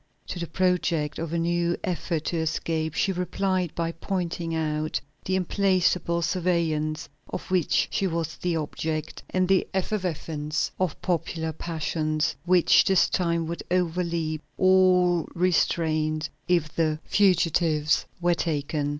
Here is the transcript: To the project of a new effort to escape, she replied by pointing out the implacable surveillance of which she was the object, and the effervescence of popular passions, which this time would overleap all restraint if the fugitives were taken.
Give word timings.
To 0.29 0.39
the 0.39 0.47
project 0.47 1.19
of 1.19 1.31
a 1.31 1.37
new 1.37 1.77
effort 1.83 2.25
to 2.25 2.37
escape, 2.37 2.95
she 2.95 3.11
replied 3.11 3.75
by 3.75 3.91
pointing 3.91 4.55
out 4.55 4.99
the 5.25 5.35
implacable 5.35 6.23
surveillance 6.23 7.07
of 7.29 7.51
which 7.51 7.87
she 7.91 8.07
was 8.07 8.35
the 8.37 8.55
object, 8.55 9.21
and 9.29 9.47
the 9.47 9.67
effervescence 9.75 10.71
of 10.79 10.99
popular 11.03 11.53
passions, 11.53 12.35
which 12.45 12.83
this 12.85 13.07
time 13.11 13.45
would 13.45 13.61
overleap 13.69 14.41
all 14.57 15.29
restraint 15.35 16.27
if 16.47 16.75
the 16.75 16.97
fugitives 17.05 18.07
were 18.19 18.33
taken. 18.33 18.89